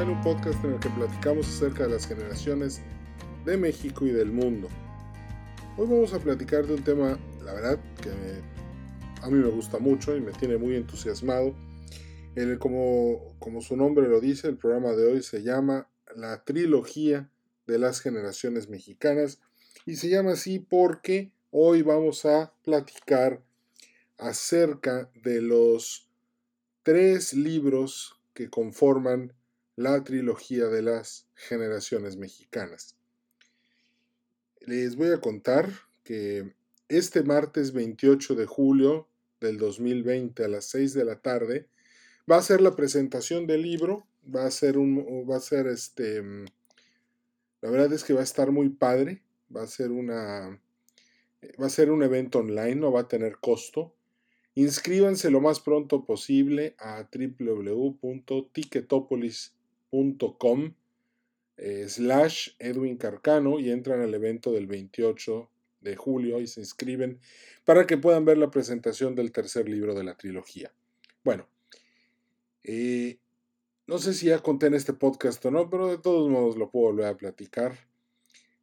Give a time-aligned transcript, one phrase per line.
[0.00, 2.80] Generacional, un podcast en el que platicamos acerca de las generaciones
[3.44, 4.68] de México y del mundo.
[5.76, 8.10] Hoy vamos a platicar de un tema, la verdad, que
[9.22, 11.54] a mí me gusta mucho y me tiene muy entusiasmado.
[12.34, 17.30] El, como, como su nombre lo dice, el programa de hoy se llama La Trilogía
[17.66, 19.40] de las Generaciones Mexicanas
[19.84, 23.42] y se llama así porque hoy vamos a platicar
[24.16, 26.08] acerca de los
[26.84, 29.34] tres libros que conforman
[29.80, 32.98] la trilogía de las generaciones mexicanas.
[34.60, 35.72] Les voy a contar
[36.04, 36.52] que
[36.90, 39.08] este martes 28 de julio
[39.40, 41.66] del 2020 a las 6 de la tarde
[42.30, 46.22] va a ser la presentación del libro, va a ser un va a ser este
[47.62, 49.22] la verdad es que va a estar muy padre,
[49.54, 50.60] va a ser una
[51.58, 53.94] va a ser un evento online, no va a tener costo.
[54.54, 59.59] Inscríbanse lo más pronto posible a www.ticketopolis.com
[59.92, 67.18] eh, slash Edwin Carcano y entran al evento del 28 de julio y se inscriben
[67.64, 70.72] para que puedan ver la presentación del tercer libro de la trilogía.
[71.24, 71.48] Bueno,
[72.64, 73.18] eh,
[73.86, 76.70] no sé si ya conté en este podcast o no, pero de todos modos lo
[76.70, 77.76] puedo volver a platicar.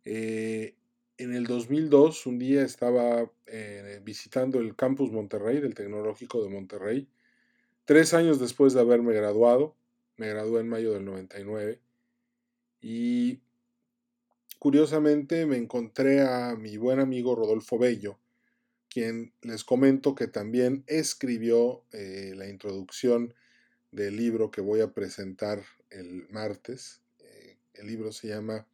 [0.06, 0.76] Eh,
[1.18, 7.08] en el 2002, un día estaba eh, visitando el campus Monterrey, del Tecnológico de Monterrey,
[7.86, 9.76] tres años después de haberme graduado,
[10.18, 11.80] me gradué en mayo del 99,
[12.82, 13.40] y
[14.60, 18.20] curiosamente me encontré a mi buen amigo Rodolfo Bello,
[18.90, 23.34] quien les comento que también escribió eh, la introducción
[23.92, 27.02] del libro que voy a presentar el martes.
[27.20, 28.68] Eh, el libro se llama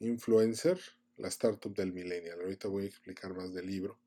[0.00, 0.78] Influencer,
[1.16, 2.40] la startup del millennial.
[2.40, 3.98] Ahorita voy a explicar más del libro.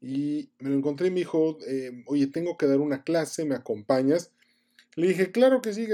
[0.00, 3.54] Y me lo encontré y me dijo, eh, oye, tengo que dar una clase, ¿me
[3.54, 4.32] acompañas?
[4.96, 5.88] Le dije, claro que sí,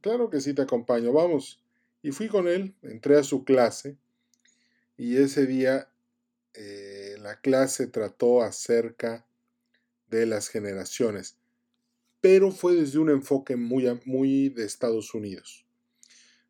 [0.00, 1.62] claro que sí te acompaño, vamos.
[2.02, 3.96] Y fui con él, entré a su clase
[4.96, 5.90] y ese día
[6.54, 9.26] eh, la clase trató acerca
[10.08, 11.36] de las generaciones,
[12.20, 15.66] pero fue desde un enfoque muy, muy de Estados Unidos.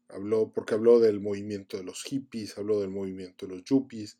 [0.08, 4.18] Habló, porque habló del movimiento de los hippies, habló del movimiento de los yuppies,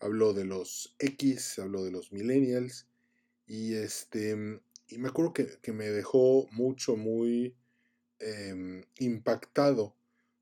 [0.00, 2.88] habló de los X, habló de los millennials.
[3.46, 4.60] Y este.
[4.92, 7.56] Y me acuerdo que, me dejó mucho, muy
[8.18, 9.96] em, impactado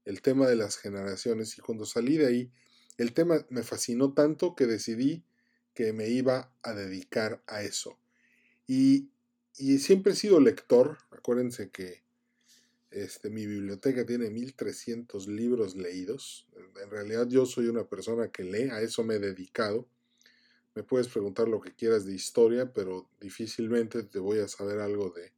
[0.04, 1.56] el tema de las generaciones.
[1.56, 2.52] Y cuando salí de ahí,
[2.98, 5.24] el tema me fascinó tanto que decidí
[5.72, 7.96] que me iba a dedicar a eso.
[8.66, 9.10] Y,
[9.56, 10.98] y siempre he sido lector.
[11.12, 12.02] Acuérdense que
[12.90, 16.48] este, mi biblioteca tiene 1300 libros leídos.
[16.82, 19.86] En realidad yo soy una persona que lee, a eso me he dedicado.
[20.75, 25.10] Me puedes preguntar lo que quieras de historia, pero difícilmente te voy a saber algo
[25.10, 25.32] de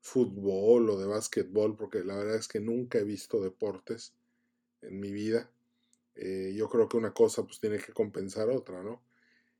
[0.00, 4.12] fútbol o de básquetbol, porque la verdad es que nunca he visto deportes
[4.82, 5.50] en mi vida.
[6.14, 9.02] Eh, yo creo que una cosa pues tiene que compensar otra, ¿no?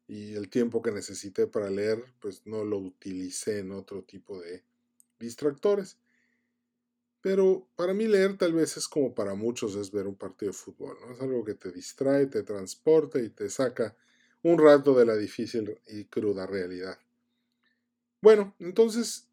[0.06, 4.64] Y el tiempo que necesité para leer, pues no lo utilicé en otro tipo de
[5.18, 5.98] distractores.
[7.22, 10.58] Pero para mí leer tal vez es como para muchos es ver un partido de
[10.58, 11.12] fútbol, ¿no?
[11.12, 13.94] Es algo que te distrae, te transporta y te saca
[14.42, 16.98] un rato de la difícil y cruda realidad.
[18.22, 19.28] Bueno, entonces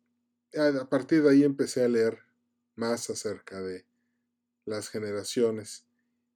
[0.56, 2.20] a partir de ahí empecé a leer
[2.76, 3.86] más acerca de
[4.66, 5.86] las generaciones,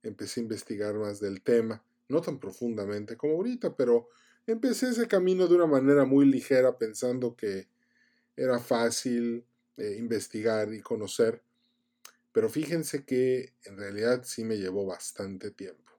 [0.04, 4.10] empecé a investigar más del tema, no tan profundamente como ahorita, pero
[4.48, 7.68] empecé ese camino de una manera muy ligera pensando que
[8.36, 9.46] era fácil,
[9.78, 11.42] eh, investigar y conocer.
[12.32, 15.91] Pero fíjense que en realidad sí me llevó bastante tiempo.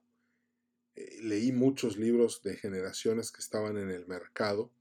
[0.95, 4.71] Eh, leí muchos libros de generaciones que estaban en el mercado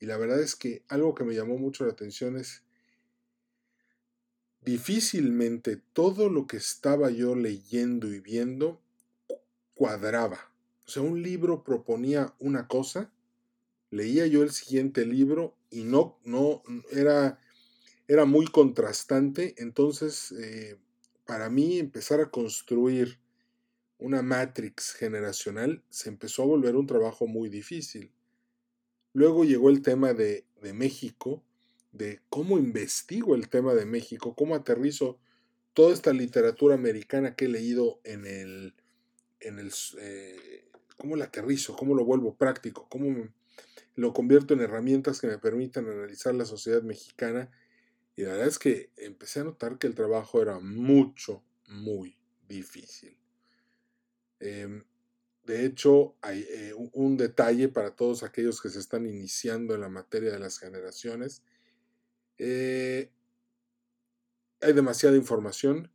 [0.00, 2.64] y la verdad es que algo que me llamó mucho la atención es
[4.60, 8.80] difícilmente todo lo que estaba yo leyendo y viendo
[9.74, 10.52] cuadraba.
[10.86, 13.12] O sea, un libro proponía una cosa,
[13.90, 17.38] leía yo el siguiente libro y no, no, era
[18.12, 20.76] era muy contrastante, entonces eh,
[21.24, 23.18] para mí empezar a construir
[24.02, 28.12] una matrix generacional se empezó a volver un trabajo muy difícil.
[29.12, 30.44] Luego llegó el tema de,
[30.74, 31.44] México,
[31.92, 35.20] de cómo investigo el tema de México, cómo aterrizo
[35.72, 38.74] toda esta literatura americana que he leído en el,
[39.38, 43.28] en el eh, cómo la aterrizo, cómo lo vuelvo práctico, cómo
[43.94, 47.50] lo convierto en herramientas que me permitan analizar la sociedad mexicana
[48.16, 53.21] y la verdad es que empecé a notar que el trabajo era mucho, muy difícil.
[54.42, 54.82] Em,
[55.44, 59.88] de hecho, hay eh, un detalle para todos aquellos que se están iniciando en la
[59.88, 61.42] materia de las generaciones.
[62.38, 63.12] Eh,
[64.60, 65.92] hay demasiada información.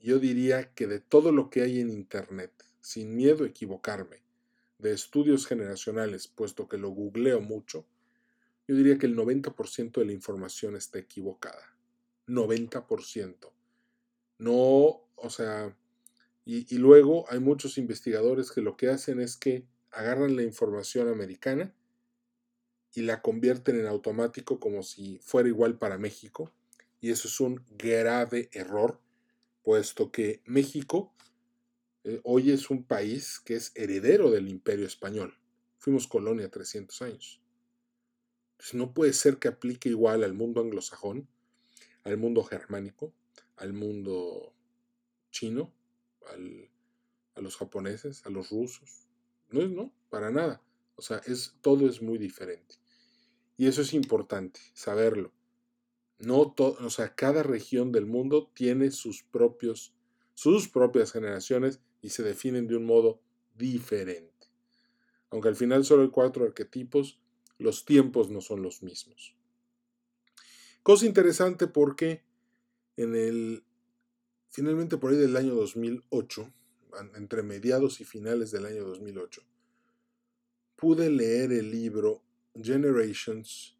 [0.00, 4.24] Yo diría que de todo lo que hay en Internet, sin miedo a equivocarme,
[4.78, 7.86] de estudios generacionales, puesto que lo googleo mucho,
[8.66, 11.76] yo diría que el 90% de la información está equivocada.
[12.26, 13.52] 90%.
[14.38, 15.76] No, o sea,
[16.46, 21.74] y, luego hay muchos investigadores que lo que hacen es que agarran la información americana
[22.94, 26.52] y la convierten en automático como si fuera igual para México.
[27.00, 29.00] Y eso es un grave error,
[29.62, 31.14] puesto que México
[32.04, 35.38] eh, hoy es un país que es heredero del imperio español.
[35.78, 37.40] Fuimos colonia 300 años.
[38.52, 41.26] Entonces no puede ser que aplique igual al mundo anglosajón,
[42.02, 43.14] al mundo germánico,
[43.56, 44.52] al mundo
[45.30, 45.72] chino,
[47.34, 49.08] a los japoneses, a los rusos.
[49.50, 50.62] No es, no, para nada.
[50.96, 52.76] O sea, es, todo es muy diferente.
[53.56, 55.32] Y eso es importante, saberlo.
[56.18, 59.94] No todo, o sea, cada región del mundo tiene sus propios,
[60.34, 63.20] sus propias generaciones y se definen de un modo
[63.56, 64.32] diferente.
[65.30, 67.18] Aunque al final solo hay cuatro arquetipos,
[67.58, 69.36] los tiempos no son los mismos.
[70.82, 72.22] Cosa interesante porque
[72.96, 73.64] en el
[74.54, 76.48] Finalmente, por ahí del año 2008,
[77.16, 79.42] entre mediados y finales del año 2008,
[80.76, 82.22] pude leer el libro
[82.54, 83.76] Generations,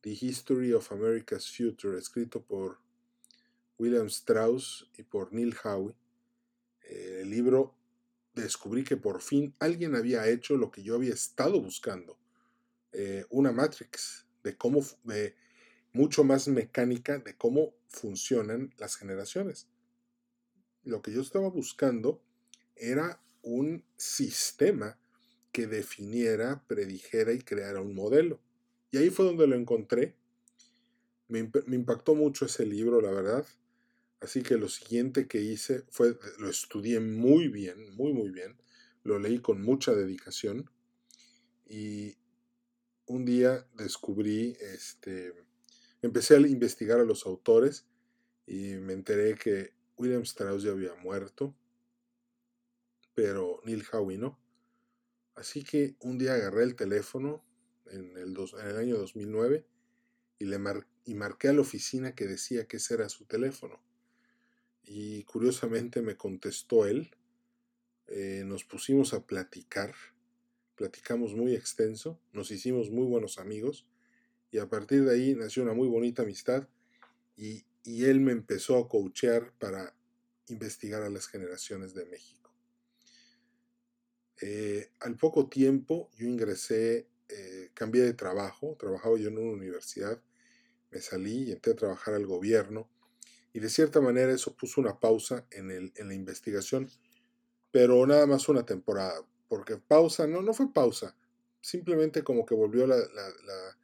[0.00, 2.78] The History of America's Future, escrito por
[3.76, 5.94] William Strauss y por Neil Howe.
[6.84, 7.74] Eh, el libro
[8.34, 12.18] descubrí que por fin alguien había hecho lo que yo había estado buscando,
[12.92, 15.36] eh, una matrix de cómo, de
[15.92, 19.68] mucho más mecánica de cómo funcionan las generaciones
[20.88, 22.20] lo que yo estaba buscando
[22.76, 24.98] era un sistema
[25.52, 28.40] que definiera, predijera y creara un modelo.
[28.90, 30.14] Y ahí fue donde lo encontré.
[31.28, 33.46] Me, impactó mucho ese libro, la verdad.
[34.20, 38.56] Así que lo siguiente que hice fue, lo estudié muy bien, muy, muy bien.
[39.04, 40.70] Lo leí con mucha dedicación.
[41.66, 42.16] Y
[43.06, 45.34] un día descubrí, este,
[46.02, 47.86] empecé a investigar a los autores
[48.46, 51.54] y me enteré que William Strauss ya había muerto,
[53.14, 54.38] pero Neil Howe no.
[55.34, 57.44] Así que un día agarré el teléfono
[57.86, 58.36] en el,
[58.76, 59.64] año 2009
[60.38, 60.58] y, le
[61.04, 63.80] y marqué a la oficina que decía que ese era su teléfono.
[64.82, 67.10] Y curiosamente me contestó él.
[68.06, 69.94] Eh, nos pusimos a platicar.
[70.76, 72.20] Platicamos muy extenso.
[72.32, 73.86] Nos hicimos muy buenos amigos.
[74.50, 76.68] Y a partir de ahí nació una muy bonita amistad.
[77.36, 79.94] Y y él me empezó a coachear para
[80.48, 82.52] investigar a las generaciones de México.
[84.42, 90.22] Eh, al poco tiempo yo ingresé, eh, cambié de trabajo, trabajaba yo en una universidad,
[90.90, 92.90] me salí y entré a trabajar al gobierno
[93.54, 96.90] y de cierta manera eso puso una pausa en, el, en la investigación,
[97.70, 101.16] pero nada más una temporada, porque pausa, no, no fue pausa,
[101.62, 103.77] simplemente como que volvió la, la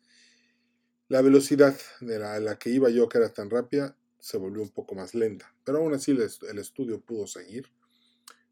[1.09, 5.15] velocidad de la, que iba yo, que era tan rápida, se volvió un poco más
[5.15, 5.55] lenta.
[5.65, 7.71] Pero aún así el, estudio pudo seguir.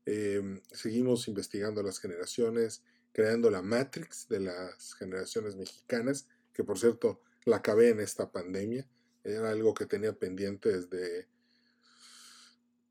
[0.04, 2.82] Em, seguimos investigando las generaciones,
[3.12, 8.87] creando la Matrix de las generaciones mexicanas, que por cierto la acabé en esta pandemia.
[9.25, 11.28] Era algo que tenía pendiente desde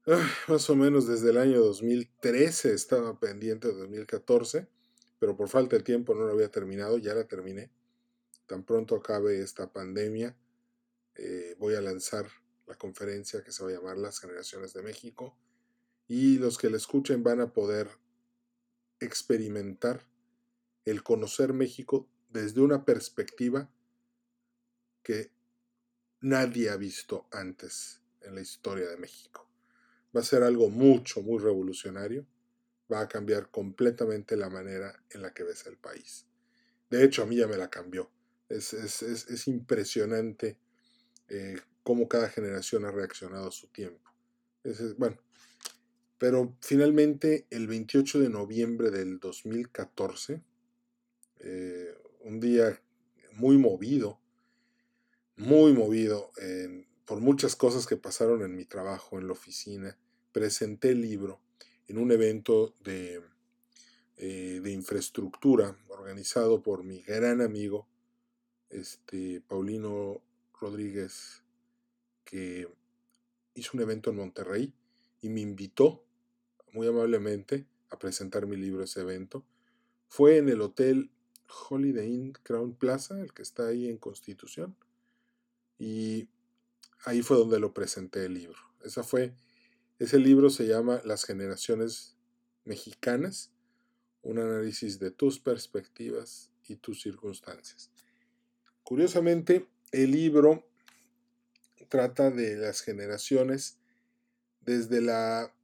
[0.48, 4.68] más o menos desde el año 2013, estaba pendiente de 2014,
[5.20, 7.70] pero por falta de tiempo no lo había terminado, ya la terminé
[8.51, 10.36] tan pronto acabe esta pandemia,
[11.15, 12.27] eh, voy a lanzar
[12.67, 15.38] la conferencia que se va a llamar Las Generaciones de México
[16.10, 17.88] y los que la escuchen van a poder
[19.00, 20.05] experimentar
[20.84, 23.72] el conocer México desde una perspectiva
[25.01, 25.31] que
[26.20, 29.50] nadie ha visto antes en la historia de México.
[30.13, 32.27] Va a ser algo mucho, muy revolucionario.
[32.91, 36.27] Va a cambiar completamente la manera en la que ves el país.
[36.89, 38.12] De hecho, a mí ya me la cambió.
[38.51, 40.58] Es, impresionante
[41.29, 44.12] eh, cómo cada generación ha reaccionado a su tiempo.
[44.98, 45.17] bueno,
[46.17, 50.41] pero finalmente el 28 de noviembre del 2014,
[51.39, 52.79] eh, un día
[53.34, 54.20] muy movido,
[55.38, 56.31] muy movido
[57.05, 59.98] por muchas cosas que pasaron en mi trabajo en la oficina,
[60.31, 61.41] presenté el libro
[61.88, 63.22] en un evento de,
[64.17, 67.88] eh, de infraestructura organizado por mi gran amigo
[68.72, 70.22] este, Paulino
[70.60, 71.44] Rodríguez,
[72.24, 72.68] que
[73.54, 74.74] hizo un evento en Monterrey
[75.22, 76.04] y me invitó
[76.74, 79.46] muy amablemente a presentar mi libro ese evento.
[80.08, 81.12] Fue en el hotel
[81.70, 84.75] Holiday Inn Crown Plaza, el que está ahí en Constitución.
[85.78, 86.30] Y
[87.06, 88.60] ahí fue donde lo presenté el libro.
[88.84, 89.34] Esa fue,
[90.00, 92.16] ese libro se llama Las generaciones
[92.63, 93.51] mexicanas,
[94.22, 97.91] un análisis de tus perspectivas y tus circunstancias.
[98.92, 100.68] Curiosamente, el libro
[101.88, 103.78] trata de las generaciones
[104.60, 105.56] desde la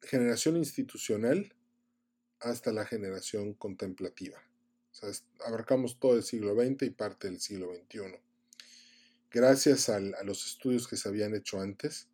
[0.00, 1.54] generación institucional
[2.40, 4.42] hasta la generación contemplativa.
[5.46, 8.18] abarcamos todo el siglo XX y parte del siglo XXI.
[9.30, 12.08] Gracias a los estudios que se habían hecho antes,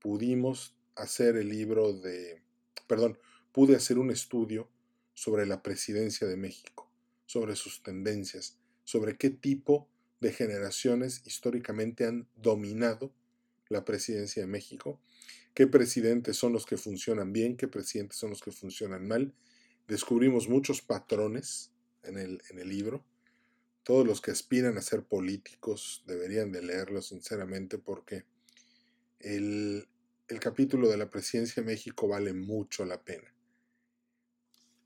[0.00, 2.42] pudimos hacer el libro de,
[2.88, 3.16] perdón,
[3.52, 4.68] pude hacer un estudio
[5.14, 6.90] sobre la presidencia de México,
[7.26, 9.88] sobre sus tendencias, sobre qué tipo
[10.20, 13.12] de generaciones históricamente han dominado
[13.68, 15.00] la presidencia de México,
[15.54, 19.34] qué presidentes son los que funcionan bien, qué presidentes son los que funcionan mal.
[19.88, 21.72] Descubrimos muchos patrones
[22.04, 23.04] en el, en el libro.
[23.82, 28.24] Todos los que aspiran a ser políticos deberían de leerlo sinceramente porque
[29.18, 29.88] el,
[30.28, 33.34] el capítulo de la presidencia de México vale mucho la pena.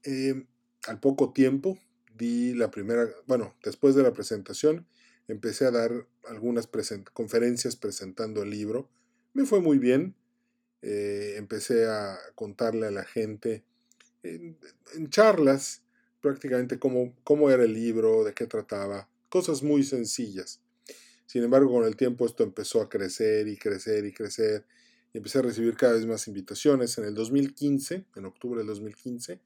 [0.05, 0.47] Eh,
[0.87, 1.79] al poco tiempo
[2.17, 4.87] di la primera, bueno, después de la presentación,
[5.29, 6.69] empecé a dar algunas
[7.13, 8.89] conferencias presentando el libro.
[9.33, 10.15] Me fue muy bien.
[10.83, 13.65] Eh, empecé a contarle a la gente
[14.23, 14.57] en,
[15.11, 15.83] charlas
[16.21, 20.61] prácticamente cómo, cómo era el libro, de qué trataba, cosas muy sencillas.
[21.27, 24.67] Sin embargo, con el tiempo esto empezó a crecer y crecer y crecer
[25.13, 26.99] y empecé a recibir cada vez más invitaciones.
[26.99, 29.41] En el 2015, en octubre del 2015,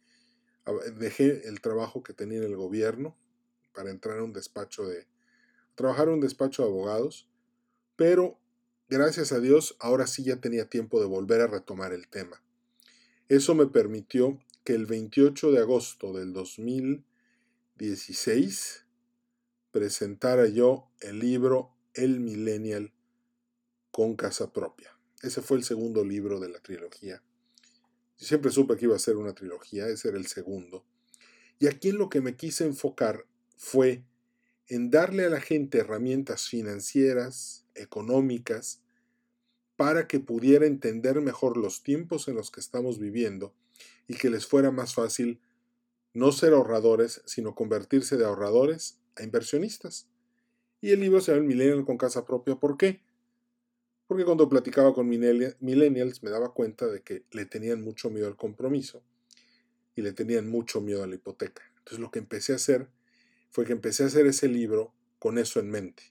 [0.96, 3.16] dejé el trabajo que tenía en el gobierno
[3.74, 5.06] para entrar a un despacho de,
[5.74, 7.28] trabajar en un despacho de abogados,
[7.96, 8.38] pero
[8.88, 12.42] gracias a Dios ahora sí ya tenía tiempo de volver a retomar el tema.
[13.28, 18.86] Eso me permitió que el 28 de agosto del 2016
[19.70, 22.92] presentara yo el libro El Millennial
[23.90, 24.96] con casa propia.
[25.22, 27.22] Ese fue el segundo libro de la trilogía.
[28.16, 30.84] Siempre supe que iba a ser una trilogía, ese era el segundo.
[31.58, 34.04] Y aquí en lo que me quise enfocar fue
[34.68, 38.80] en darle a la gente herramientas financieras, económicas,
[39.76, 43.52] para que pudiera entender mejor los tiempos en los que estamos viviendo
[44.06, 45.40] y que les fuera más fácil
[46.12, 50.08] no ser ahorradores, sino convertirse de ahorradores a inversionistas.
[50.80, 52.56] Y el libro se llama El Millennial con casa propia.
[52.56, 53.00] ¿Por qué?
[54.06, 58.36] Porque cuando platicaba con millennials me daba cuenta de que le tenían mucho miedo al
[58.36, 59.02] compromiso
[59.96, 61.62] y le tenían mucho miedo a la hipoteca.
[61.78, 62.88] Entonces lo que empecé a hacer
[63.50, 66.02] fue que empecé a hacer ese libro con eso en mente,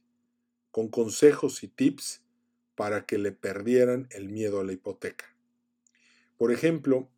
[0.72, 2.22] con consejos y tips
[2.76, 5.26] para que le perdieran el miedo a la hipoteca.
[6.38, 7.10] Por ejemplo,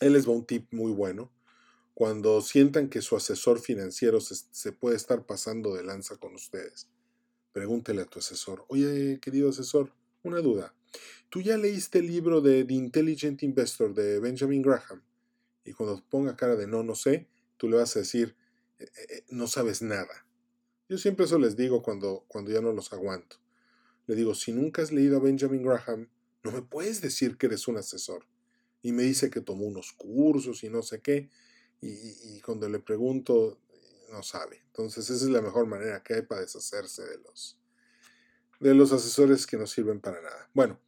[0.00, 1.30] él les va un tip muy bueno.
[1.94, 6.88] Cuando sientan que su asesor financiero se, puede estar pasando de lanza con ustedes,
[7.52, 9.92] pregúntele a tu asesor, oye, querido asesor,
[10.22, 10.74] una duda.
[11.28, 15.02] ¿Tú ya leíste el libro de The Intelligent Investor de Benjamin Graham?
[15.64, 18.36] Y cuando ponga cara de no, no sé, tú le vas a decir,
[18.78, 20.26] eh, eh, no sabes nada.
[20.88, 23.36] Yo siempre eso les digo cuando, cuando ya no los aguanto.
[24.06, 26.08] Le digo, si nunca has leído a Benjamin Graham,
[26.42, 28.26] no me puedes decir que eres un asesor.
[28.82, 31.30] Y me dice que tomó unos cursos y no sé qué.
[31.80, 33.58] Y, cuando le pregunto,
[34.12, 34.62] no sabe.
[34.66, 37.58] Entonces esa es la mejor manera que hay para deshacerse de los,
[38.60, 40.48] de los asesores que no sirven para nada.
[40.54, 40.78] Bueno,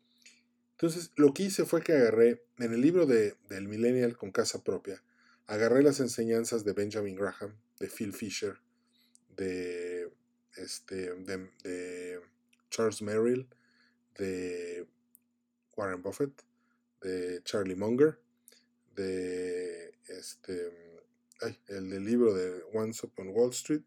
[0.73, 4.63] entonces lo que hice fue que agarré en el libro de, del Millennial con casa
[4.63, 5.03] propia,
[5.47, 8.57] agarré las enseñanzas de Benjamin Graham, de Phil Fisher,
[9.37, 10.11] de,
[10.57, 12.21] este, de,
[12.71, 13.49] Charles Merrill,
[14.19, 14.87] de
[15.77, 16.33] Warren Buffett,
[17.01, 18.19] de Charlie Munger,
[18.95, 20.84] de este,
[21.69, 23.83] el del libro de Once Upon Wall Street,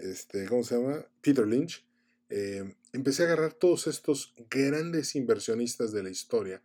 [0.00, 1.06] este, ¿cómo se llama?
[1.20, 1.84] Peter Lynch.
[2.30, 6.62] Eh, empecé a agarrar todos estos grandes inversionistas de la historia.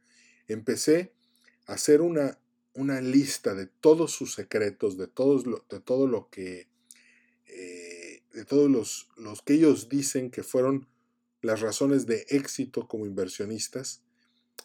[0.47, 1.13] Empecé
[1.67, 2.37] a hacer una
[2.73, 6.67] una lista de todos sus secretos, de, todos de todo lo que,
[7.47, 10.87] eh, de todos los, los que ellos dicen que fueron
[11.41, 14.01] las razones de éxito como inversionistas.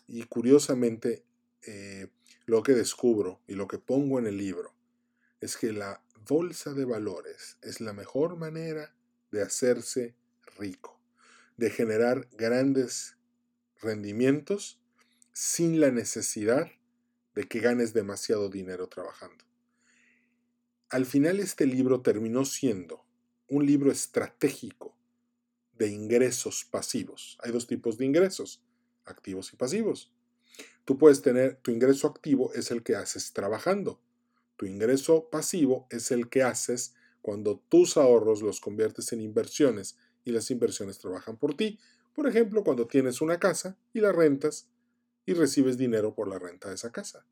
[0.06, 1.22] Y curiosamente,
[1.66, 2.08] eh,
[2.46, 4.74] lo que descubro y lo que pongo en el libro
[5.40, 8.94] es que la bolsa de valores es la mejor manera
[9.30, 10.14] de hacerse
[10.56, 11.00] rico,
[11.56, 13.16] de generar grandes
[13.80, 14.80] rendimientos
[15.32, 16.70] sin la necesidad
[17.34, 19.44] de que ganes demasiado dinero trabajando.
[20.90, 23.04] Al final este libro terminó siendo
[23.48, 24.96] un libro estratégico
[25.74, 27.38] de ingresos pasivos.
[27.42, 28.62] Hay dos tipos de ingresos,
[29.04, 30.12] activos y pasivos.
[30.84, 34.00] Tú puedes tener, tu ingreso activo es el que haces trabajando.
[34.58, 40.32] Tu ingreso pasivo es el que haces cuando tus ahorros los conviertes en inversiones y
[40.32, 41.78] las inversiones trabajan por ti.
[42.12, 44.68] Por ejemplo, cuando tienes una casa y la rentas
[45.24, 47.24] y recibes dinero por la renta de esa casa.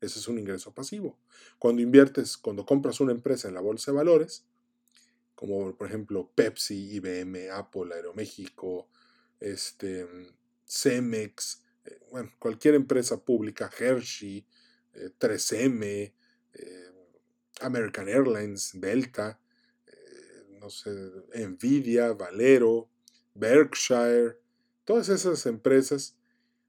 [0.00, 1.20] Ese es un ingreso pasivo.
[1.60, 4.44] Cuando inviertes, cuando compras una empresa en la bolsa de valores,
[5.36, 8.88] como por ejemplo Pepsi, IBM, Apple, Aeroméxico,
[9.38, 10.04] este,
[10.66, 14.44] Cemex, eh, bueno, cualquier empresa pública, Hershey,
[15.20, 16.12] 3M,
[16.54, 16.92] eh, eh,
[17.60, 19.38] American Airlines, Delta,
[20.60, 20.90] no sé,
[21.34, 22.88] Nvidia, Valero,
[23.34, 24.38] Berkshire,
[24.84, 26.16] todas esas empresas,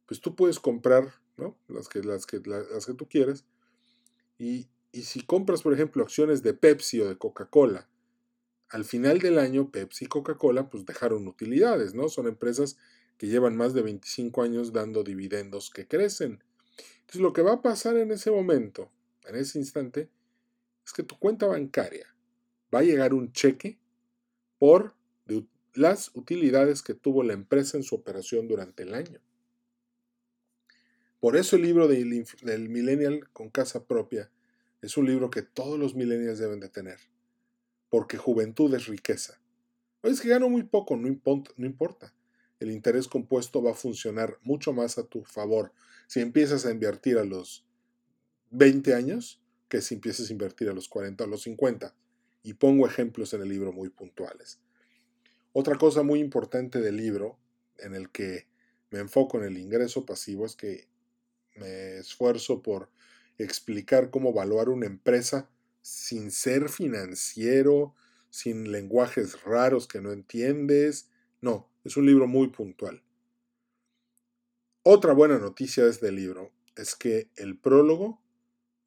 [0.07, 1.57] pues tú puedes comprar, ¿no?
[1.67, 3.45] Las que, las que, las que tú quieres.
[4.39, 7.87] Y, y si compras, por ejemplo, acciones de Pepsi o de Coca-Cola,
[8.73, 12.09] al final del año Pepsi y Coca-Cola pues dejaron utilidades, ¿no?
[12.09, 12.77] Son empresas
[13.17, 16.43] que llevan más de 25 años dando dividendos que crecen.
[17.01, 18.91] Entonces lo que va a pasar en ese momento,
[19.25, 20.10] en ese instante,
[20.86, 22.08] es que tu cuenta bancaria
[22.74, 23.80] va a llegar un cheque
[24.58, 24.96] por
[25.74, 29.20] las utilidades que tuvo la empresa en su operación durante el año.
[31.20, 34.30] Por eso el libro del, millennial con casa propia
[34.82, 37.00] es un libro que todos los millennials deben de tener
[37.89, 39.39] porque juventud es riqueza.
[40.01, 42.13] Es que gano muy poco, no importa.
[42.60, 45.72] El interés compuesto va a funcionar mucho más a tu favor
[46.08, 47.65] si empiezas a invertir a los
[48.53, 51.95] 20 años que si empiezas a invertir a los 40 o los 50.
[52.43, 54.60] Y pongo ejemplos en el libro muy puntuales.
[55.51, 57.38] Otra cosa muy importante del libro,
[57.77, 58.48] en el que
[58.91, 60.88] me enfoco en el ingreso pasivo, es que
[61.55, 62.89] me esfuerzo por
[63.38, 65.50] explicar cómo evaluar una empresa
[65.81, 67.95] sin ser financiero,
[68.29, 71.10] sin lenguajes raros que no entiendes.
[71.41, 73.03] No, es un libro muy puntual.
[74.83, 78.23] Otra buena noticia de este libro es que el prólogo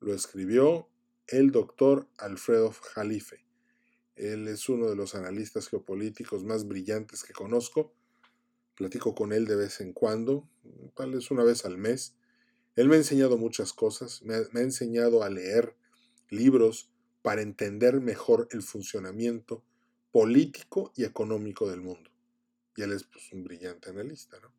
[0.01, 0.89] lo escribió
[1.27, 3.45] el doctor Alfredo Jalife.
[4.15, 7.93] Él es uno de los analistas geopolíticos más brillantes que conozco.
[8.75, 10.49] Platico con él de vez en cuando,
[10.95, 12.17] tal vez una vez al mes.
[12.77, 15.77] Él me ha enseñado muchas cosas, me ha, enseñado a leer
[16.31, 16.91] libros
[17.23, 19.65] para entender mejor el funcionamiento
[20.13, 22.11] político y económico del mundo.
[22.77, 24.39] Y él es pues, un brillante analista.
[24.41, 24.53] ¿no?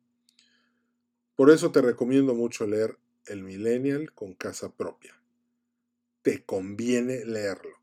[1.34, 5.17] Por eso te recomiendo mucho leer El Millennial con casa propia.
[6.28, 7.80] Te conviene leerlo.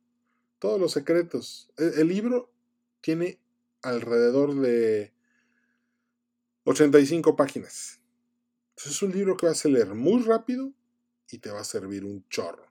[0.60, 1.72] Todos los secretos.
[1.78, 2.54] El, el libro
[3.02, 3.40] tiene
[3.82, 5.12] alrededor de
[6.66, 8.02] 85 páginas.
[8.78, 10.72] es un libro que vas a leer muy rápido
[11.32, 12.68] y te va a servir un chorro.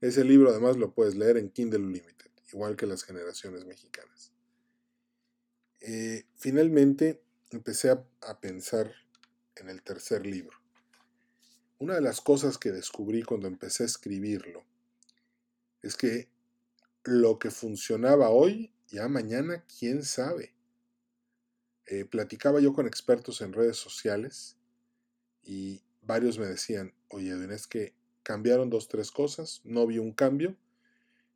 [0.00, 4.32] Ese libro además lo puedes leer en Kindle Unlimited, igual que las generaciones mexicanas.
[5.82, 7.22] Eh, finalmente
[7.52, 8.92] empecé a pensar
[9.54, 10.58] en el tercer libro.
[11.78, 14.68] Una de las cosas que descubrí cuando empecé a escribirlo
[15.82, 16.28] es que
[17.04, 20.54] lo que funcionaba hoy, ya mañana, quién sabe.
[21.86, 24.56] Eh, platicaba yo con expertos en redes sociales
[25.42, 30.56] y varios me decían, oye, es que cambiaron dos, tres cosas, no vi un cambio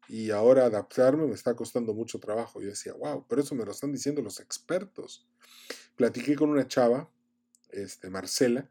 [0.08, 2.60] y ahora adaptarme me está costando mucho trabajo.
[2.60, 5.26] Yo decía, wow, pero eso me lo están diciendo los expertos.
[5.96, 7.10] Platiqué con una chava,
[7.70, 8.68] este, Marcela,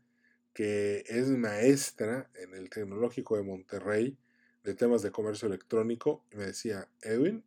[0.53, 4.17] que es maestra en el Tecnológico de Monterrey
[4.63, 7.43] de temas de comercio electrónico y me decía, Edwin,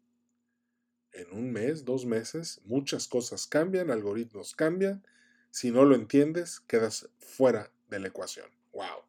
[1.12, 5.02] en un mes, dos meses, muchas cosas cambian, algoritmos cambian,
[5.50, 8.50] si no lo entiendes, quedas fuera de la ecuación.
[8.72, 9.05] ¡Wow!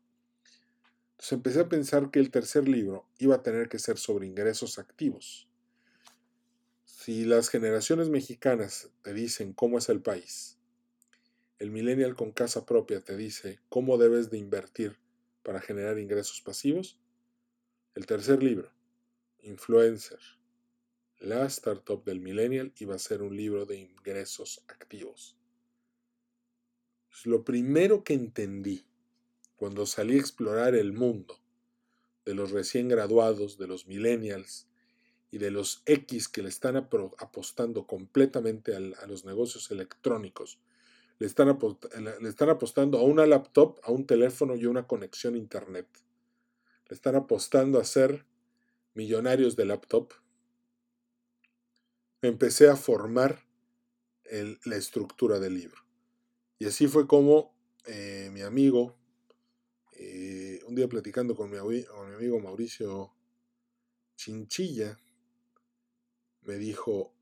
[1.12, 4.80] Entonces empecé a pensar que el tercer libro iba a tener que ser sobre ingresos
[4.80, 5.50] activos.
[6.86, 10.58] Si las generaciones mexicanas te dicen cómo es el país,
[11.60, 14.98] el millennial con casa propia te dice cómo debes de invertir
[15.42, 17.00] para generar ingresos pasivos,
[17.98, 18.70] el tercer libro,
[19.42, 20.20] Influencer,
[21.20, 25.36] la startup del millennial, iba a ser un libro de ingresos activos.
[27.26, 28.86] Lo primero que entendí
[29.56, 31.40] cuando salí a explorar el mundo
[32.24, 34.68] de los recién graduados, de los millennials
[35.32, 40.60] y de los X que le están apostando completamente a los negocios electrónicos,
[41.18, 41.58] le están,
[42.22, 45.88] le están apostando a una laptop, a un teléfono y a una conexión a internet.
[46.90, 48.26] Están apostando a ser
[48.94, 50.14] millonarios de laptop.
[52.22, 53.46] Empecé a formar
[54.66, 55.82] la estructura del libro.
[56.60, 58.98] Y así fue como eh, mi amigo
[60.00, 63.14] eh, un día platicando con mi, amigo Mauricio
[64.16, 65.00] Chinchilla,
[66.42, 67.14] me dijo,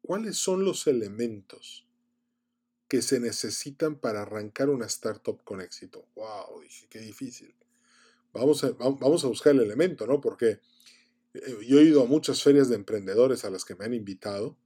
[0.00, 1.86] ¿cuáles son los elementos
[2.88, 6.06] que se necesitan para arrancar una startup con éxito?
[6.14, 6.62] ¡Wow!
[6.62, 7.54] Dije, qué difícil.
[8.32, 10.20] Vamos a, vamos a buscar el elemento, ¿no?
[10.20, 10.60] Porque
[11.34, 14.56] eh, yo he ido a muchas ferias de emprendedores a las que me han invitado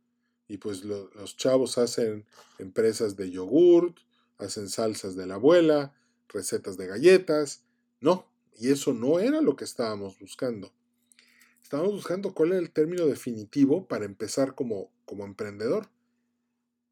[0.49, 2.25] y pues los chavos hacen
[2.59, 3.99] empresas de yogurt,
[4.39, 5.95] hacen salsas de la abuela,
[6.29, 7.63] recetas de galletas.
[8.01, 10.73] No, y eso no era lo que estábamos buscando.
[11.63, 15.89] Estábamos buscando cuál era el término definitivo para empezar como, como emprendedor.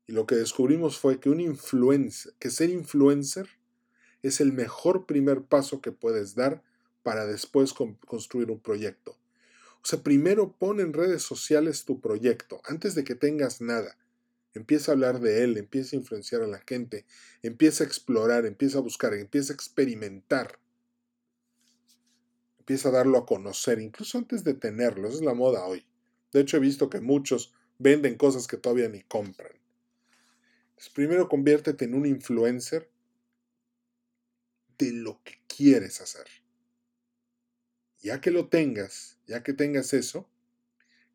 [0.07, 3.49] Y lo que descubrimos fue que un influencer, que ser influencer
[4.25, 6.63] es el mejor primer paso que puedes dar
[7.03, 9.19] para después construir un proyecto.
[9.83, 13.99] O sea, primero pon en redes sociales tu proyecto, antes de que tengas nada.
[14.55, 17.05] Empieza a hablar de él, empieza a influenciar a la gente,
[17.43, 20.59] empieza a explorar, empieza a buscar, empieza a experimentar.
[22.61, 25.07] Empieza a darlo a conocer, incluso antes de tenerlo.
[25.07, 25.85] Esa es la moda hoy.
[26.33, 29.53] De hecho, he visto que muchos venden cosas que todavía ni compran.
[30.95, 32.89] Primero conviértete en un influencer
[35.55, 36.27] quieres hacer.
[38.01, 40.29] Ya que lo tengas, ya que tengas eso,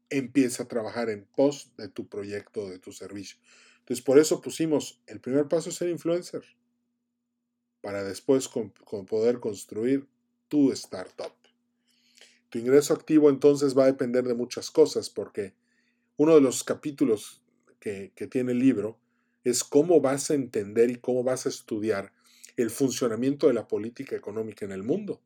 [0.10, 3.39] empieza a trabajar en pos de tu proyecto, de tu servicio.
[3.80, 6.43] Entonces, por eso pusimos, el primer paso es ser influencer,
[7.82, 10.08] para después con, poder construir
[10.47, 11.34] tu startup.
[12.49, 15.54] Tu ingreso activo entonces va a depender de muchas cosas, porque
[16.17, 17.41] uno de los capítulos
[17.80, 18.99] que, que tiene el libro
[19.43, 22.12] es cómo vas a entender y cómo vas a estudiar
[22.62, 25.22] el funcionamiento de la política económica en el mundo.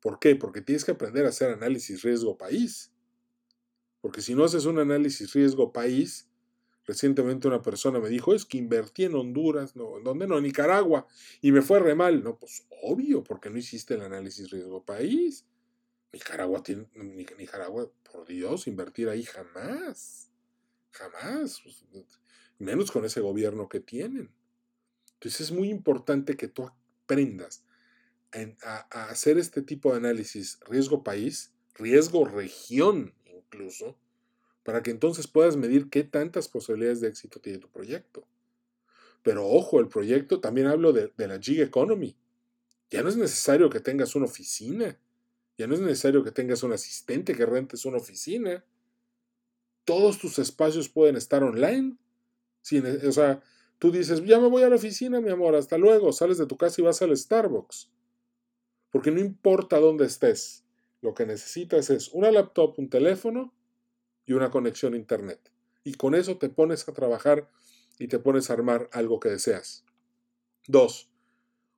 [0.00, 0.36] ¿Por qué?
[0.36, 2.92] Porque tienes que aprender a hacer análisis riesgo país.
[4.00, 6.28] Porque si no haces un análisis riesgo país,
[6.86, 10.38] recientemente una persona me dijo, es que invertí en Honduras, no, ¿en dónde no?
[10.38, 11.06] En Nicaragua,
[11.40, 12.22] y me fue re mal.
[12.22, 15.46] No, pues obvio, porque no hiciste el análisis riesgo país.
[16.12, 16.86] Nicaragua tiene,
[17.38, 20.30] Nicaragua, por Dios, invertir ahí jamás.
[20.90, 21.60] Jamás.
[21.62, 21.84] Pues,
[22.58, 24.30] menos con ese gobierno que tienen.
[25.14, 26.70] Entonces es muy importante que tú
[27.04, 27.64] aprendas
[28.62, 33.96] a, hacer este tipo de análisis riesgo país, riesgo región incluso,
[34.64, 38.26] para que entonces puedas medir qué tantas posibilidades de éxito tiene tu proyecto.
[39.22, 42.16] Pero ojo, el proyecto, también hablo de, de la gig economy.
[42.90, 44.98] Ya no es necesario que tengas una oficina,
[45.56, 48.64] ya no es necesario que tengas un asistente que rentes una oficina.
[49.84, 51.96] Todos tus espacios pueden estar online.
[53.06, 53.42] o sea,
[53.84, 56.10] tú dices, ya me voy a la oficina, mi amor, hasta luego.
[56.10, 57.90] Sales de tu casa y vas al Starbucks.
[58.90, 60.64] Porque no importa dónde estés,
[61.02, 63.52] lo que necesitas es una laptop, un teléfono
[64.24, 65.52] y una conexión a internet.
[65.82, 67.50] Y con eso te pones a trabajar
[67.98, 69.84] y te pones a armar algo que deseas.
[70.66, 71.10] Dos,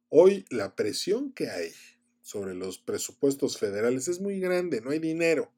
[0.09, 1.73] hoy la presión que hay
[2.23, 5.51] sobre los presupuestos federales es muy grande, no hay dinero.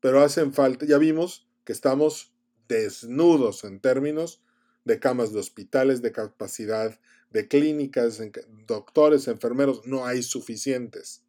[0.00, 2.34] Pero hacen falta, ya vimos que estamos
[2.68, 4.42] desnudos en términos
[4.84, 6.98] de camas de hospitales, de capacidad
[7.30, 8.20] de clínicas,
[8.66, 11.22] doctores, enfermeros, no hay suficientes.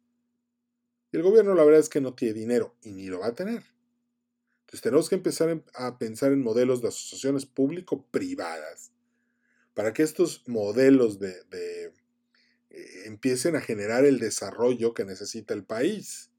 [1.12, 3.34] Y el gobierno la verdad es que no tiene dinero y ni lo va a
[3.34, 3.62] tener.
[4.62, 8.92] Entonces tenemos que empezar a pensar en modelos de asociaciones público-privadas
[9.74, 16.30] para que estos modelos de, eh, empiecen a generar el desarrollo que necesita el país.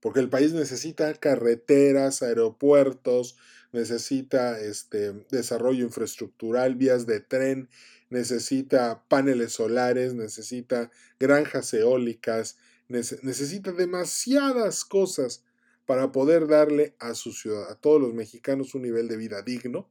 [0.00, 3.36] Porque el país necesita carreteras, aeropuertos,
[3.72, 7.68] necesita este, desarrollo infraestructural, vías de tren,
[8.08, 15.44] necesita paneles solares, necesita granjas eólicas, necesita demasiadas cosas
[15.86, 19.88] para poder darle a su ciudad, a todos los mexicanos un nivel de vida digno.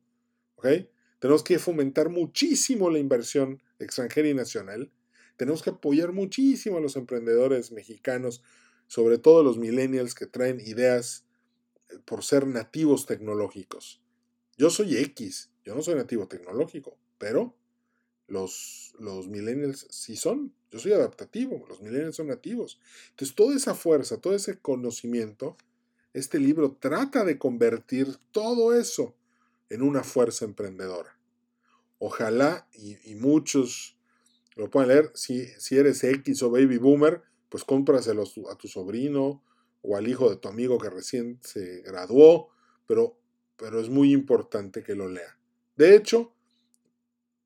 [1.19, 4.91] Tenemos que fomentar muchísimo la inversión extranjera y nacional.
[5.37, 8.43] Tenemos que apoyar muchísimo a los emprendedores mexicanos,
[8.87, 11.25] sobre todo los millennials que traen ideas
[12.05, 14.01] por ser nativos tecnológicos.
[14.57, 17.55] Yo soy X, yo no soy nativo tecnológico, pero
[18.27, 20.53] los, los millennials sí son.
[20.71, 22.79] Yo soy adaptativo, los millennials son nativos.
[23.11, 25.57] Entonces, toda esa fuerza, todo ese conocimiento,
[26.13, 29.15] este libro trata de convertir todo eso
[29.69, 31.17] en una fuerza emprendedora.
[31.97, 33.97] Ojalá, y, muchos
[34.55, 39.43] lo puedan leer, si, si, eres X o baby boomer, pues cómpraselo a tu sobrino
[39.81, 42.49] o al hijo de tu amigo que recién se graduó,
[42.85, 43.17] pero,
[43.55, 45.37] pero es muy importante que lo lea.
[45.75, 46.33] De hecho,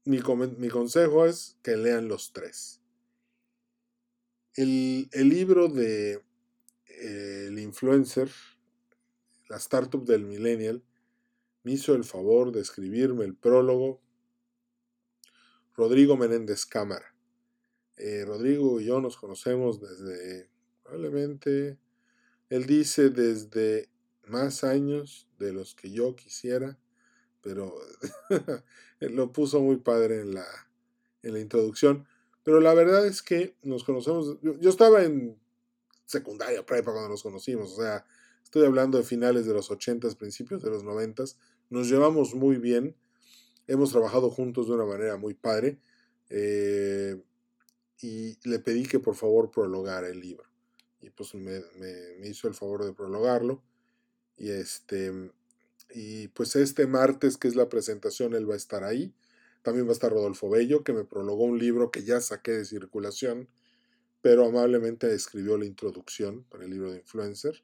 [0.05, 2.81] mi, consejo es que lean los tres.
[4.55, 6.21] El, libro de
[6.87, 8.29] eh, el influencer,
[9.47, 10.83] la startup del millennial,
[11.63, 14.01] me hizo el favor de escribirme el prólogo
[15.75, 17.15] Rodrigo Menéndez Cámara.
[17.95, 20.49] Eh, Rodrigo y yo nos conocemos desde
[20.83, 21.77] probablemente,
[22.55, 23.89] él dice desde
[24.27, 26.77] más años de los que yo quisiera
[27.43, 27.75] pero
[28.99, 30.45] lo puso muy padre en la,
[31.21, 32.07] en la introducción.
[32.43, 35.37] Pero la verdad es que nos conocemos, yo, estaba en
[36.05, 38.05] secundaria, prepa cuando nos conocimos, o sea,
[38.43, 41.23] Estoy hablando de finales de los 80, principios de los 90.
[41.71, 42.95] Nos llevamos muy bien.
[43.65, 45.79] Hemos trabajado juntos de una manera muy padre.
[46.29, 47.19] Eh,
[47.99, 50.52] y le pedí que por favor prologara el libro.
[51.03, 51.61] Y pues me,
[52.23, 53.61] hizo el favor de prologarlo.
[54.37, 55.31] Y este.
[55.89, 59.13] Y pues este martes, que es la presentación, él va a estar ahí.
[59.63, 62.65] También va a estar Rodolfo Bello, que me prologó un libro que ya saqué de
[62.65, 63.49] circulación,
[64.21, 67.63] pero amablemente escribió la introducción para el libro de Influencer.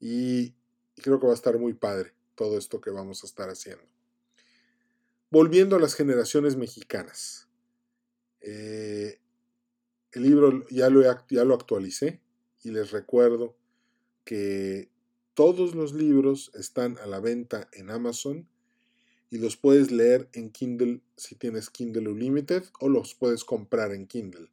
[0.00, 0.54] Y,
[0.96, 3.84] creo que va a estar muy padre todo esto que vamos a estar haciendo.
[5.30, 7.48] Volviendo a las generaciones mexicanas.
[8.40, 9.20] Eh,
[10.12, 12.21] el libro ya lo, ya lo actualicé
[12.62, 13.56] y les recuerdo
[14.24, 14.88] que
[15.34, 18.46] todos los libros están a la venta en Amazon
[19.30, 24.06] y los puedes leer en Kindle si tienes Kindle Unlimited o los puedes comprar en
[24.06, 24.50] Kindle.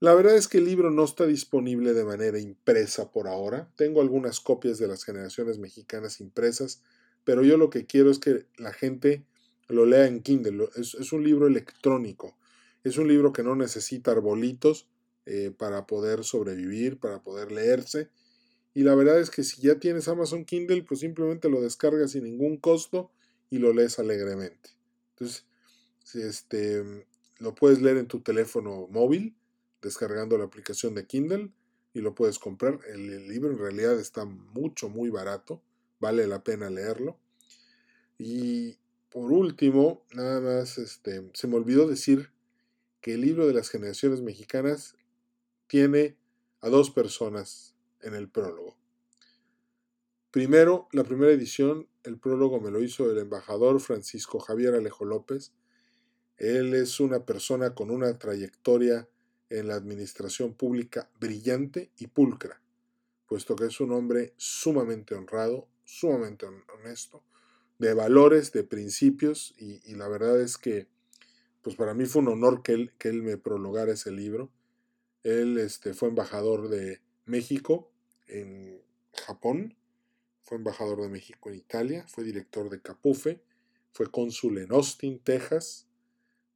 [0.00, 3.70] La verdad es que el libro no está disponible de manera impresa por ahora.
[3.76, 6.82] Tengo algunas copias de las generaciones mexicanas impresas,
[7.24, 9.24] pero yo lo que quiero es que la gente
[9.68, 10.68] lo lea en Kindle.
[10.76, 12.36] Es, un libro electrónico.
[12.82, 14.88] Es un libro que no necesita arbolitos
[15.32, 18.08] eh, para poder sobrevivir, para poder leerse.
[18.74, 22.24] Y la verdad es que si ya tienes Amazon Kindle, pues simplemente lo descargas sin
[22.24, 23.12] ningún costo
[23.48, 24.70] y lo lees alegremente.
[25.10, 25.44] Entonces,
[26.14, 27.06] este,
[27.38, 29.36] lo puedes leer en tu teléfono móvil
[29.80, 31.52] descargando la aplicación de Kindle
[31.94, 32.80] y lo puedes comprar.
[32.88, 35.62] El, libro en realidad está mucho, muy barato.
[36.00, 37.20] Vale la pena leerlo.
[38.18, 38.78] Y
[39.10, 42.30] por último, nada más, este, se me olvidó decir
[43.00, 44.96] que el libro de las generaciones mexicanas
[45.70, 46.16] tiene
[46.62, 48.76] a dos personas en el prólogo.
[50.32, 55.52] Primero, la primera edición, el prólogo me lo hizo el embajador Francisco Javier Alejo López.
[56.38, 59.08] Él es una persona con una trayectoria
[59.48, 62.60] en la administración pública brillante y pulcra,
[63.26, 67.22] puesto que es un hombre sumamente honrado, sumamente honesto,
[67.78, 70.88] de valores, de principios, y, la verdad es que,
[71.62, 74.50] pues para mí fue un honor que él, que él me prologara ese libro.
[75.22, 77.90] Él este, fue embajador de México
[78.26, 78.80] en
[79.12, 79.76] Japón,
[80.42, 83.42] fue embajador de México en Italia, fue director de Capufe,
[83.92, 85.86] fue cónsul en Austin, Texas,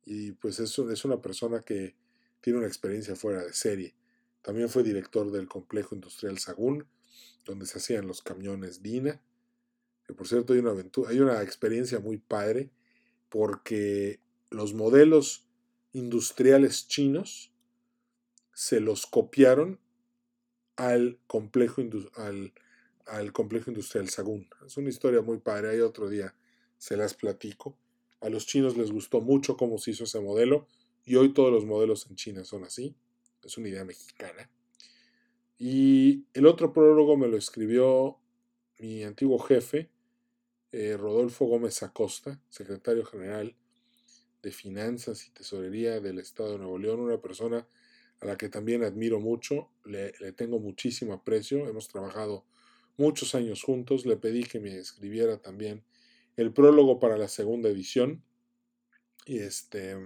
[0.05, 1.97] y pues es, es una persona que
[2.41, 3.95] tiene una experiencia fuera de serie.
[4.43, 6.87] También fue director del complejo industrial Sagún,
[7.45, 9.23] donde se hacían los camiones Dina.
[10.07, 12.71] Que por cierto hay una aventura, hay una experiencia muy padre
[13.31, 15.47] porque los modelos
[15.93, 17.54] industriales chinos
[18.55, 19.81] se los copiaron
[20.77, 21.83] al complejo,
[22.15, 22.53] al,
[23.07, 24.49] al complejo industrial Sagún.
[24.67, 26.35] Es una historia muy padre, hay otro día
[26.79, 27.77] se las platico.
[28.21, 30.67] A los chinos les gustó mucho cómo se hizo ese modelo
[31.05, 32.95] y hoy todos los modelos en China son así.
[33.43, 34.51] Es una idea mexicana.
[35.59, 38.19] Y el otro prólogo me lo escribió
[38.79, 39.91] mi antiguo jefe,
[40.73, 43.55] eh, Rodolfo Gómez Acosta, secretario general
[44.43, 47.67] de Finanzas y Tesorería del Estado de Nuevo León, una persona
[48.21, 52.45] a la que también admiro mucho, le, le tengo muchísimo aprecio, hemos trabajado
[52.97, 55.85] muchos años juntos, le pedí que me escribiera también
[56.37, 58.23] el prólogo para la segunda edición
[59.27, 59.97] y este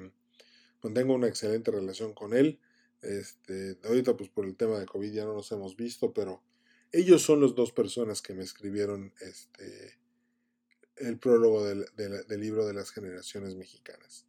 [0.82, 2.60] Mantengo una excelente relación con él.
[3.02, 6.42] Este, ahorita pues por el tema de COVID ya no nos hemos visto, pero
[6.92, 9.98] ellos son las dos personas que me escribieron este,
[10.96, 11.86] el prólogo del,
[12.40, 14.26] libro de las generaciones mexicanas.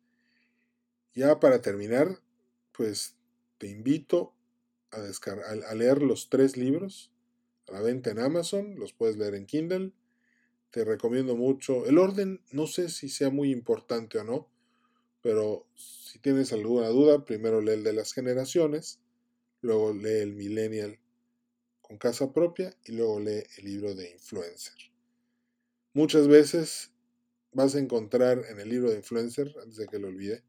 [1.13, 2.19] Ya para terminar,
[2.71, 3.15] pues
[3.59, 4.33] te invito
[4.91, 7.11] a, leer los tres libros
[7.67, 9.91] a la venta en Amazon, los puedes leer en Kindle.
[10.71, 11.85] Te recomiendo mucho.
[11.85, 14.49] El orden no sé si sea muy importante o no,
[15.21, 18.99] pero si tienes alguna duda, primero lee el de las generaciones,
[19.61, 20.99] luego lee el millennial
[21.81, 24.75] con casa propia y luego lee el libro de influencer.
[25.93, 26.91] Muchas veces
[27.51, 30.43] vas a encontrar en el libro de influencer, antes de que lo olvide,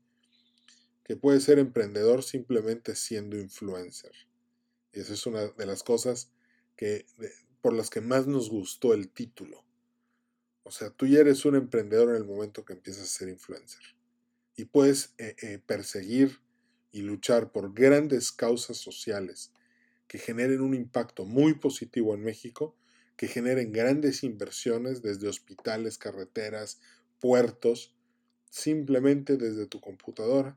[1.10, 4.12] que puedes ser emprendedor simplemente siendo influencer.
[4.92, 6.30] Y esa es una de las cosas
[6.76, 7.04] que,
[7.60, 9.64] por las que más nos gustó el título.
[10.62, 13.80] O sea, tú ya eres un emprendedor en el momento que empiezas a ser influencer
[14.54, 16.38] y puedes eh, eh, perseguir
[16.92, 19.52] y luchar por grandes causas sociales
[20.06, 22.76] que generen un impacto muy positivo en México,
[23.16, 26.80] que generen grandes inversiones desde hospitales, carreteras,
[27.18, 27.96] puertos,
[28.48, 30.56] simplemente desde tu computadora,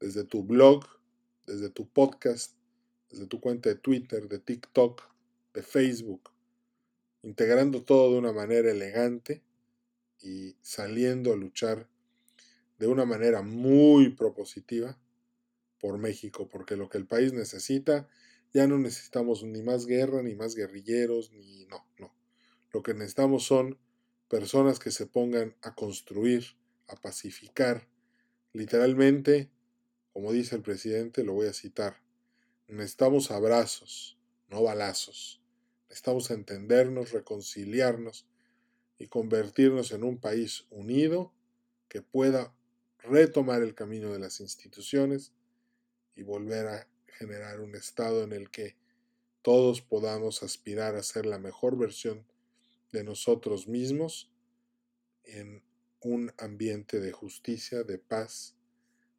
[0.00, 0.84] desde tu blog,
[1.46, 2.54] desde tu podcast,
[3.10, 5.02] desde tu cuenta de Twitter, de TikTok,
[5.54, 6.30] de Facebook,
[7.22, 9.42] integrando todo de una manera elegante
[10.20, 11.88] y saliendo a luchar
[12.78, 14.98] de una manera muy propositiva
[15.80, 18.08] por México, porque lo que el país necesita
[18.54, 22.14] Ya no necesitamos ni más guerra, ni más guerrilleros, ni no, no.
[22.72, 23.78] Lo que necesitamos son
[24.28, 26.56] personas que se pongan a construir,
[26.86, 27.86] a pacificar.
[28.54, 29.50] Literalmente,
[30.18, 32.02] como dice el presidente, lo voy a citar,
[32.66, 35.40] necesitamos abrazos, no balazos.
[35.88, 38.26] Necesitamos entendernos, reconciliarnos
[38.98, 41.32] y convertirnos en un país unido
[41.88, 42.52] que pueda
[42.98, 45.34] retomar el camino de las instituciones
[46.16, 48.74] y volver a generar un estado en el que
[49.40, 52.26] todos podamos aspirar a ser la mejor versión
[52.90, 54.32] de nosotros mismos
[55.22, 55.62] en
[56.00, 58.57] un ambiente de justicia, de paz,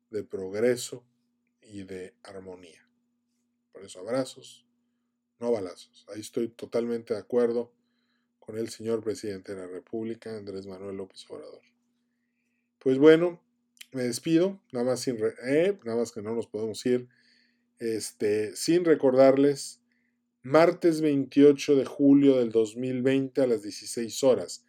[0.10, 1.04] de progreso
[1.62, 2.88] y de armonía.
[3.72, 4.66] Por eso abrazos,
[5.40, 6.06] no balazos.
[6.14, 7.72] Ahí estoy totalmente de acuerdo
[8.40, 11.62] con el señor presidente de la República, Andrés Manuel López Obrador.
[12.80, 13.40] Pues bueno,
[13.92, 17.08] me despido, nada más sin eh, nada más que no nos podemos ir,
[17.80, 19.80] este, sin recordarles,
[20.42, 24.66] martes 28 de julio del 2020 a las 16 horas,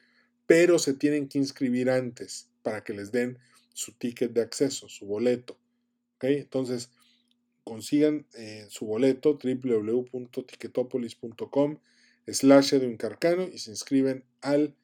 [0.46, 3.38] pero se tienen que inscribir antes para que les den
[3.80, 5.56] su ticket de acceso, su boleto.
[6.20, 6.90] Entonces,
[7.64, 11.78] consigan eh, su boleto www.ticketopolis.com
[12.26, 14.74] slash Carcano y se inscriben al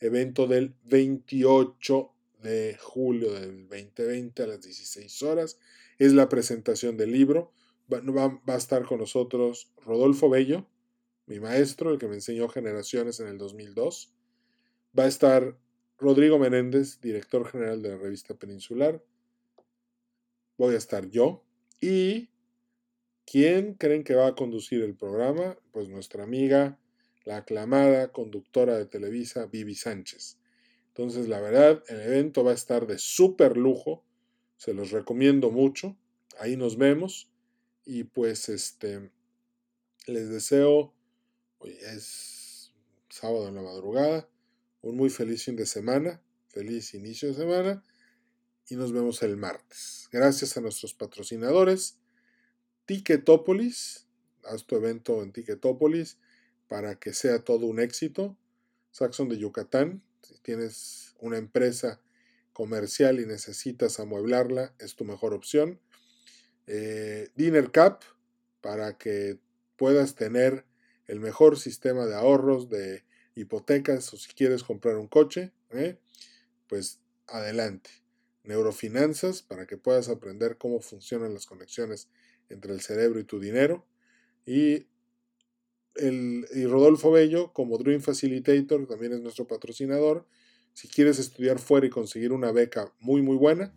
[0.00, 5.60] evento del 28 de julio del 2020 a las 16 horas.
[5.98, 7.52] Es la presentación del libro.
[7.92, 10.66] Va, va, a estar con nosotros Rodolfo Bello,
[11.26, 14.12] mi maestro, el que me enseñó generaciones en el 2002.
[14.98, 15.56] Va a estar
[16.00, 19.04] Rodrigo Menéndez, director general de la revista Peninsular.
[20.56, 21.44] Voy a estar yo.
[21.78, 22.30] Y
[23.26, 25.58] ¿quién creen que va a conducir el programa?
[25.72, 26.78] Pues nuestra amiga,
[27.24, 30.38] la aclamada conductora de Televisa, Vivi Sánchez.
[30.88, 34.02] Entonces, la verdad, el evento va a estar de súper lujo.
[34.56, 35.98] Se los recomiendo mucho.
[36.38, 37.30] Ahí nos vemos.
[37.84, 39.10] Y pues, este,
[40.06, 40.94] les deseo,
[41.58, 42.72] hoy es
[43.10, 44.28] sábado en la madrugada,
[44.82, 47.84] un muy feliz fin de semana, feliz inicio de semana.
[48.68, 50.08] Y nos vemos el martes.
[50.12, 51.98] Gracias a nuestros patrocinadores.
[52.86, 54.06] Ticketopolis,
[54.44, 56.18] haz tu evento en Ticketopolis
[56.68, 58.36] para que sea todo un éxito.
[58.92, 62.00] Saxon de Yucatán, si tienes una empresa
[62.52, 65.80] comercial y necesitas amueblarla, es tu mejor opción.
[66.66, 68.02] Eh, Dinner Cap,
[68.60, 69.38] para que
[69.76, 70.64] puedas tener
[71.06, 73.04] el mejor sistema de ahorros, de
[73.40, 75.98] hipotecas o si quieres comprar un coche, ¿eh?
[76.66, 77.90] pues adelante.
[78.44, 82.08] Neurofinanzas, para que puedas aprender cómo funcionan las conexiones
[82.48, 83.86] entre el cerebro y tu dinero.
[84.46, 84.86] Y
[85.96, 90.26] el, y Rodolfo Bello, como Dream Facilitator, también es nuestro patrocinador.
[90.72, 93.74] Si quieres estudiar fuera y conseguir una beca muy muy buena,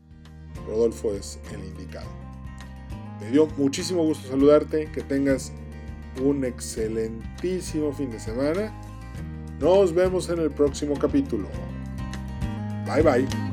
[0.65, 2.09] Rodolfo es el indicado.
[3.19, 5.51] Me dio muchísimo gusto saludarte, que tengas
[6.21, 8.73] un excelentísimo fin de semana.
[9.59, 11.47] Nos vemos en el próximo capítulo.
[12.85, 13.52] Bye bye.